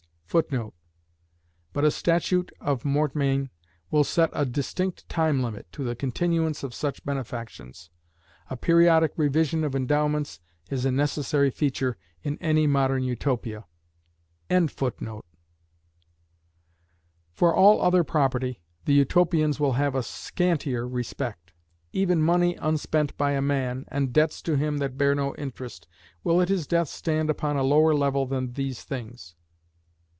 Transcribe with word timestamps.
[Footnote: 0.31 0.73
But 1.73 1.83
a 1.83 1.91
Statute 1.91 2.53
of 2.61 2.85
Mortmain 2.85 3.49
will 3.89 4.05
set 4.05 4.29
a 4.31 4.45
distinct 4.45 5.09
time 5.09 5.43
limit 5.43 5.69
to 5.73 5.83
the 5.83 5.93
continuance 5.93 6.63
of 6.63 6.73
such 6.73 7.03
benefactions. 7.03 7.89
A 8.49 8.55
periodic 8.55 9.11
revision 9.17 9.65
of 9.65 9.75
endowments 9.75 10.39
is 10.69 10.85
a 10.85 10.91
necessary 10.93 11.49
feature 11.51 11.97
in 12.23 12.37
any 12.39 12.65
modern 12.65 13.03
Utopia.] 13.03 13.65
For 14.47 14.73
all 17.53 17.81
other 17.81 18.05
property, 18.05 18.61
the 18.85 18.93
Utopians 18.93 19.59
will 19.59 19.73
have 19.73 19.95
a 19.95 20.01
scantier 20.01 20.87
respect; 20.87 21.51
even 21.91 22.21
money 22.21 22.55
unspent 22.55 23.17
by 23.17 23.31
a 23.33 23.41
man, 23.41 23.83
and 23.89 24.13
debts 24.13 24.41
to 24.43 24.55
him 24.55 24.77
that 24.77 24.97
bear 24.97 25.13
no 25.13 25.35
interest, 25.35 25.89
will 26.23 26.39
at 26.39 26.47
his 26.47 26.67
death 26.67 26.87
stand 26.87 27.29
upon 27.29 27.57
a 27.57 27.63
lower 27.63 27.93
level 27.93 28.25
than 28.25 28.53
these 28.53 28.85
things. 28.85 29.35